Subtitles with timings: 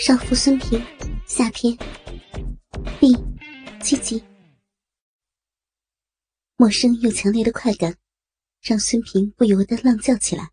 [0.00, 0.82] 少妇孙平
[1.26, 1.76] 下篇
[2.98, 3.14] 第
[3.82, 4.24] 七集。
[6.56, 7.94] 陌生又强烈的快感，
[8.62, 10.48] 让孙平不由得浪叫起来，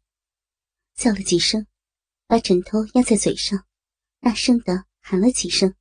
[0.98, 1.66] 叫了几声，
[2.28, 3.64] 把枕头压在嘴上，
[4.20, 5.74] 大声的喊了几声：“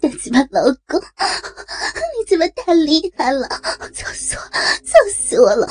[0.00, 3.46] 大鸡巴老公，你怎么太厉害了？
[3.92, 4.40] 操死我，
[4.86, 5.68] 操死我了！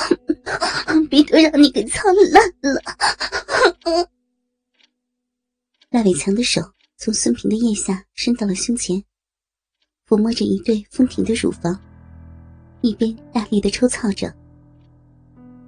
[1.10, 2.80] 逼都让你给操烂了！”
[5.90, 6.60] 赖李强的手
[6.98, 9.02] 从孙平的腋下伸到了胸前，
[10.06, 11.80] 抚摸着一对丰挺的乳房，
[12.82, 14.30] 一边大力的抽操着。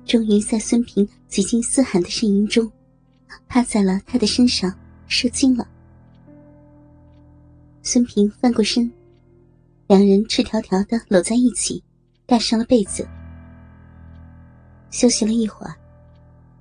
[0.04, 2.70] 终于在孙平几近嘶喊的呻吟中，
[3.48, 5.66] 趴在了他的身上射精了。
[7.82, 8.92] 孙平翻过身，
[9.86, 11.82] 两人赤条条的搂在一起，
[12.26, 13.08] 盖上了被子。
[14.90, 15.74] 休息了一会儿。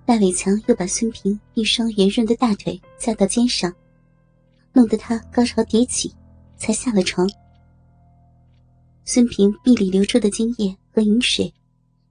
[0.05, 3.73] 赖伟强又把孙平一双圆润的大腿架到肩上，
[4.73, 6.13] 弄得他高潮迭起，
[6.57, 7.29] 才下了床。
[9.05, 11.54] 孙平臂里流出的精液和饮水，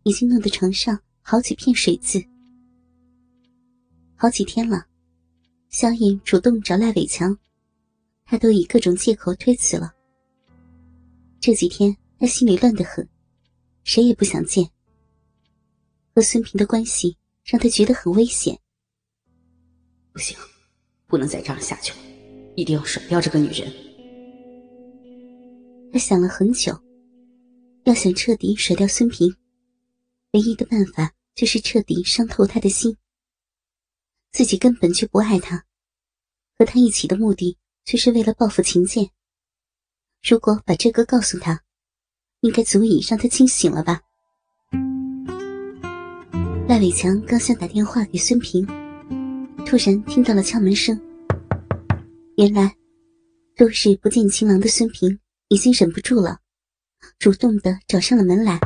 [0.05, 2.25] 已经弄得床上好几片水渍。
[4.17, 4.87] 好几天了，
[5.69, 7.37] 萧燕主动找赖伟强，
[8.25, 9.93] 他都以各种借口推辞了。
[11.41, 13.07] 这几天他心里乱得很，
[13.85, 14.67] 谁也不想见。
[16.15, 17.19] 和孙平的关系。
[17.45, 18.59] 让他觉得很危险。
[20.13, 20.37] 不行，
[21.07, 21.99] 不能再这样下去了，
[22.57, 23.73] 一定要甩掉这个女人。
[25.93, 26.73] 他想了很久，
[27.85, 29.35] 要想彻底甩掉孙平，
[30.33, 32.97] 唯一的办法就是彻底伤透他的心。
[34.31, 35.67] 自己根本就不爱他，
[36.59, 39.11] 和他一起的目的就是为了报复秦剑。
[40.23, 41.63] 如果把这个告诉他，
[42.41, 44.03] 应该足以让他清醒了吧。
[46.69, 48.65] 赖伟强刚想打电话给孙平，
[49.67, 50.99] 突然听到了敲门声。
[52.37, 52.75] 原来，
[53.57, 55.19] 多日不见情郎的孙平
[55.49, 56.39] 已经忍不住了，
[57.19, 58.59] 主动的找上了门来。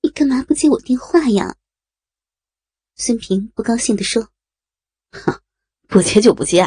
[0.00, 1.56] 你干嘛不接我电话呀？
[2.96, 4.28] 孙平不高兴的说
[5.12, 5.40] ：“哼，
[5.88, 6.66] 不接就不接，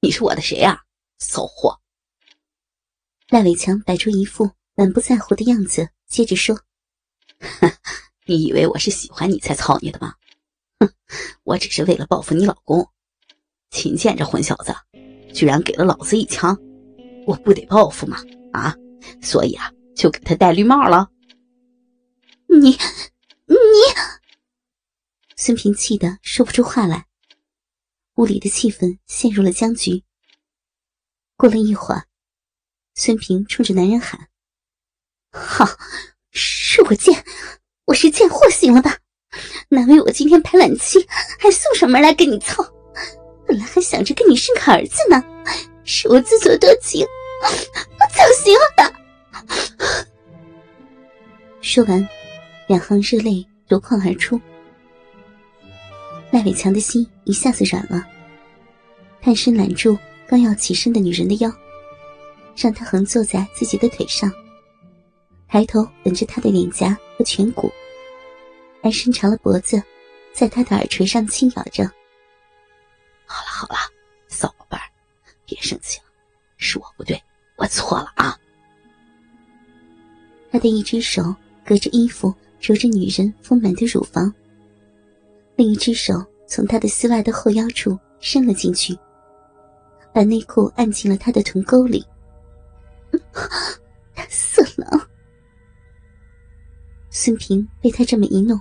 [0.00, 0.84] 你是我的谁呀，
[1.18, 1.80] 骚货！”
[3.30, 4.50] 赖伟强摆出一副。
[4.80, 6.58] 满不在乎的样子，接着说
[8.24, 10.14] ：“你以为我是喜欢你才操你的吗？
[10.78, 10.90] 哼，
[11.42, 12.88] 我只是为了报复你老公
[13.68, 14.74] 秦剑这混小子，
[15.34, 16.58] 居然给了老子一枪，
[17.26, 18.24] 我不得报复吗？
[18.54, 18.74] 啊，
[19.20, 21.10] 所以啊，就给他戴绿帽了。
[22.48, 23.56] 你，你！”
[25.36, 27.04] 孙平气得说不出话来，
[28.14, 30.04] 屋里的气氛陷入了僵局。
[31.36, 32.06] 过了一会儿，
[32.94, 34.29] 孙平冲着男人喊。
[35.32, 35.64] 好，
[36.32, 37.24] 是我贱，
[37.86, 38.96] 我是贱货行了吧？
[39.68, 41.06] 难为我今天排卵期，
[41.38, 42.64] 还送上门来跟你操。
[43.46, 45.22] 本来还想着跟你生个儿子呢，
[45.84, 47.06] 是我自作多情，
[47.44, 48.92] 我早行了。
[51.60, 52.08] 说完，
[52.66, 54.40] 两行热泪夺眶而出。
[56.32, 58.04] 赖伟强的心一下子软了，
[59.20, 61.52] 探身揽住刚要起身的女人的腰，
[62.56, 64.32] 让她横坐在自己的腿上。
[65.50, 67.68] 抬头吻着他的脸颊和颧骨，
[68.80, 69.82] 还伸长了脖子，
[70.32, 71.84] 在他的耳垂上轻咬着。
[73.26, 73.74] 好了好了，
[74.28, 74.82] 骚宝贝儿，
[75.44, 76.04] 别生气了，
[76.56, 77.20] 是我不对，
[77.56, 78.38] 我错了啊。
[80.52, 81.34] 他的一只手
[81.64, 84.32] 隔着衣服揉着女人丰满的乳房，
[85.56, 88.96] 另一只手从她的丝袜的后腰处伸了进去，
[90.14, 92.06] 把内裤按进了她的臀沟里。
[94.14, 95.09] 他死了。
[97.22, 98.58] 孙平被他这么一弄，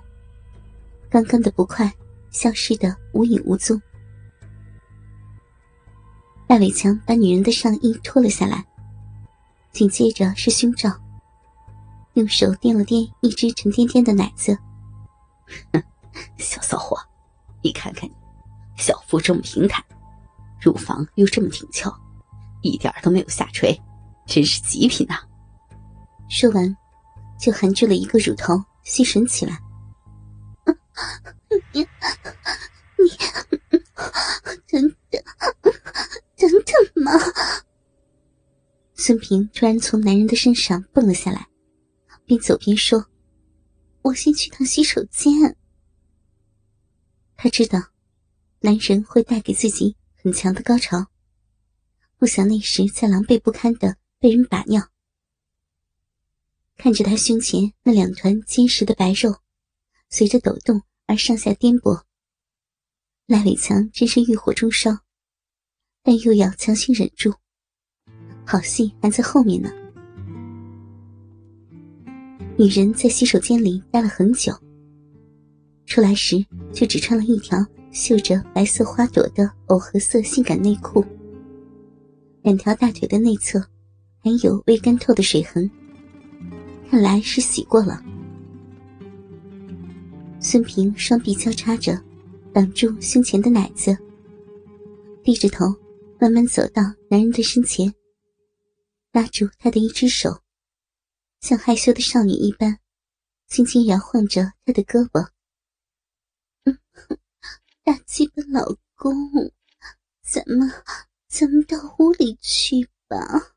[1.10, 1.90] 刚刚的不快
[2.30, 3.82] 消失的无影无踪。
[6.46, 8.66] 赖伟强把女人的上衣脱了下来，
[9.72, 10.92] 紧接着是胸罩，
[12.16, 14.58] 用手掂了掂一只沉甸甸的奶子。
[16.36, 16.98] 小骚货，
[17.62, 18.14] 你看看你，
[18.76, 19.82] 小腹这么平坦，
[20.60, 21.90] 乳房又这么挺翘，
[22.62, 23.82] 一点都没有下垂，
[24.26, 25.18] 真是极品呐！
[26.28, 26.76] 说完。
[27.40, 29.58] 就含住了一个乳头，吸吮起来。
[31.74, 31.88] 你，你，
[34.68, 35.24] 等等，
[36.36, 37.12] 等等嘛！
[38.94, 41.48] 孙平突然从男人的身上蹦了下来，
[42.26, 43.08] 边走边说
[44.04, 45.56] ：“我先去趟洗手间。”
[47.38, 47.82] 他知道，
[48.60, 51.08] 男人会带给自己很强的高潮，
[52.18, 54.90] 不想那时再狼狈不堪的被人把尿。
[56.82, 59.36] 看着他胸前那两团坚实的白肉
[60.10, 62.04] 随着抖动而上下颠簸。
[63.28, 64.98] 赖伟强真是欲火中烧，
[66.02, 67.34] 但又要强行忍住，
[68.46, 69.70] 好戏还在后面呢。
[72.58, 74.54] 女人在洗手间里待了很久，
[75.86, 76.38] 出来时
[76.74, 77.60] 却只穿了一条
[77.92, 81.06] 绣着白色花朵的藕荷色性感内裤，
[82.42, 83.60] 两条大腿的内侧
[84.24, 85.70] 还有未干透的水痕，
[86.90, 88.04] 看来是洗过了。
[90.42, 92.02] 孙平双臂交叉着。
[92.52, 93.96] 挡住胸前的奶子，
[95.24, 95.68] 低着头，
[96.20, 97.94] 慢慢走到男人的身前，
[99.12, 100.42] 拉住他的一只手，
[101.42, 102.80] 像害羞的少女一般，
[103.48, 105.30] 轻轻摇晃着他的胳膊。
[107.86, 109.14] 大鸡巴老公，
[110.24, 110.70] 咱们
[111.28, 113.56] 咱们到屋里去吧。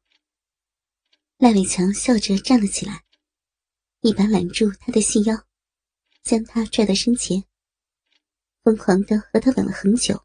[1.39, 3.03] 赖伟强笑着站了起来，
[4.03, 5.45] 一把揽住他的细腰，
[6.25, 7.45] 将他拽到身前。
[8.65, 10.25] 疯狂的和他吻了很久，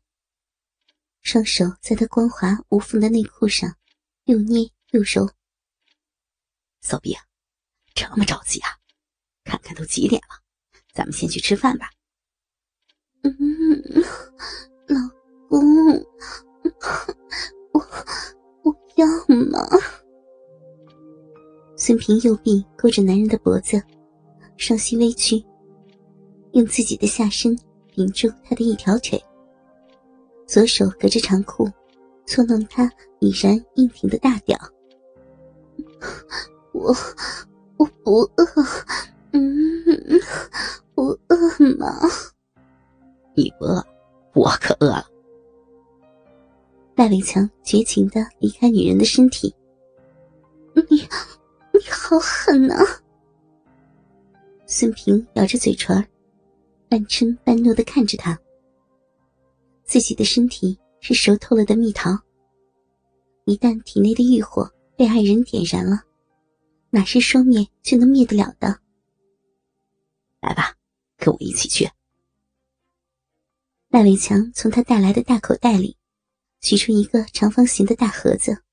[1.21, 3.77] 双手在他光滑无缝的内裤上
[4.25, 5.31] 又捏又揉。
[6.81, 7.15] 骚逼，
[7.93, 8.69] 这么着急啊？
[9.43, 10.43] 看看都几点了，
[10.91, 11.91] 咱们先去吃饭吧。
[13.21, 13.31] 嗯，
[14.87, 14.99] 老
[15.49, 15.93] 公，
[17.73, 17.79] 我
[18.63, 19.59] 我要嘛。
[21.87, 23.81] 孙平右臂勾着男人的脖子，
[24.57, 25.41] 双膝微屈，
[26.51, 27.57] 用自己的下身。
[27.93, 29.23] 顶住他的一条腿，
[30.45, 31.71] 左手隔着长裤，
[32.25, 32.91] 搓弄他
[33.21, 34.59] 已然硬挺的大屌。
[36.73, 36.93] 我
[37.77, 38.45] 我不饿，
[39.31, 40.21] 嗯，
[40.93, 41.37] 不饿
[41.79, 42.01] 吗？
[43.33, 43.81] 你不饿，
[44.35, 45.07] 我可饿了。
[46.97, 49.55] 赖伟强绝情的离开女人的身体。
[50.89, 51.07] 你
[51.77, 52.83] 你好狠啊！
[54.65, 56.03] 孙平咬着嘴唇。
[56.89, 58.39] 半嗔半怒的看着他，
[59.83, 62.17] 自己的身体是熟透了的蜜桃。
[63.43, 66.01] 一旦体内的欲火被爱人点燃了，
[66.89, 68.79] 哪是说灭就能灭得了的？
[70.41, 70.75] 来吧，
[71.17, 71.89] 跟我一起去。
[73.89, 75.97] 赖伟强从他带来的大口袋里
[76.61, 78.63] 取出一个长方形的大盒子，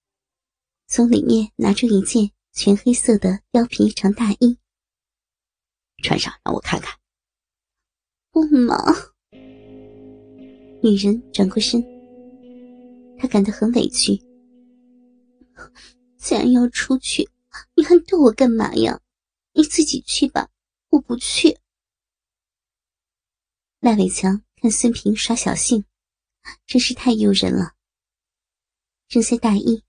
[0.86, 4.56] 从里面拿出一件全黑色的貂皮长大衣，
[6.04, 6.96] 穿上让我看看。
[8.30, 8.76] 不嘛！
[10.80, 11.82] 女人转过身，
[13.18, 14.22] 她感到很委屈。
[16.16, 17.28] 既然要出去，
[17.74, 19.00] 你还逗我干嘛呀？
[19.52, 20.48] 你自己去吧，
[20.90, 21.58] 我不去。
[23.80, 25.84] 赖伟强看孙平耍小性，
[26.66, 27.74] 真是太诱人了。
[29.08, 29.82] 扔下大衣，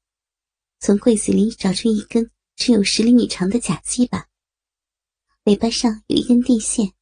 [0.80, 4.28] 从柜子里找出一根只有十厘米长的假鸡巴，
[5.44, 6.94] 尾巴上有一根电线。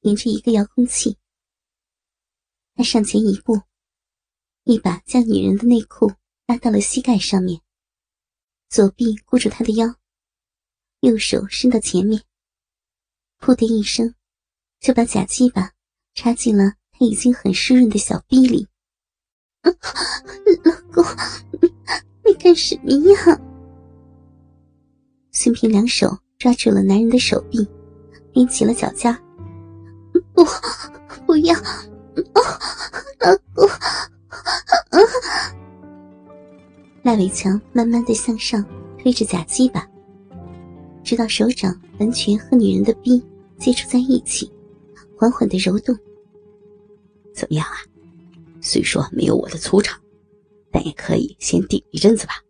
[0.00, 1.18] 连着一个遥控器，
[2.76, 3.62] 他上前一步，
[4.62, 6.12] 一把将女人的内裤
[6.46, 7.60] 拉到了膝盖上面，
[8.68, 9.96] 左臂箍住她的腰，
[11.00, 12.22] 右手伸到前面，
[13.40, 14.14] 噗的一声，
[14.78, 15.72] 就把假鸡巴
[16.14, 18.68] 插进了他已经很湿润的小臂里。
[20.62, 21.04] 老公，
[22.24, 23.57] 你干什么呀？
[25.40, 27.64] 孙平两手抓住了男人的手臂，
[28.32, 29.16] 踮起了脚尖。
[30.34, 30.44] 不，
[31.24, 31.54] 不要，
[33.20, 33.68] 老公！
[37.04, 38.66] 赖伟强慢慢的向上
[38.98, 39.88] 推着假鸡巴，
[41.04, 43.24] 直到手掌完全和女人的逼
[43.60, 44.52] 接触在一起，
[45.16, 45.96] 缓缓的揉动。
[47.32, 47.78] 怎么样啊？
[48.60, 49.96] 虽说没有我的粗长，
[50.72, 52.42] 但也可以先顶一阵子吧。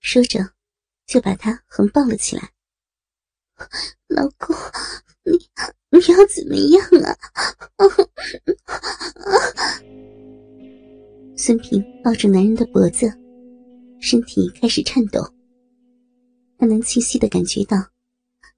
[0.00, 0.46] 说着，
[1.06, 2.52] 就把他横抱了起来。
[4.08, 4.54] 老公。
[5.28, 5.32] 你
[5.90, 7.10] 你要怎么样啊？
[11.36, 13.08] 孙平抱着男人的脖子，
[14.00, 15.34] 身体开始颤抖。
[16.58, 17.76] 他能清晰的感觉到，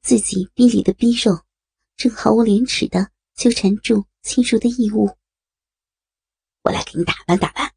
[0.02, 1.40] 自己逼里的逼肉
[1.96, 5.16] 正毫无廉耻的纠缠住侵入的异物。
[6.64, 7.72] 我来给你打扮打扮。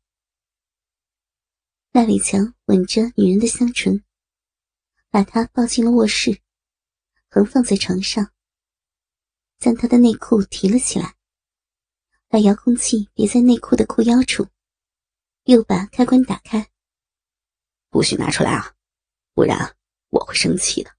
[1.94, 4.04] 赖伟强吻着女人的香唇，
[5.12, 6.41] 把他抱进了卧室，
[7.30, 8.32] 横放在床上。
[9.60, 11.15] 将他的内裤提了起来，
[12.30, 14.48] 把遥控器别在内裤的裤腰处，
[15.44, 16.72] 又把开关打开。
[17.89, 18.74] 不许拿出来啊，
[19.34, 19.75] 不然
[20.10, 20.96] 我会生气的。